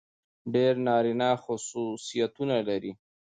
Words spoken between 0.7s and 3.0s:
نارينه خصوصيتونه لري.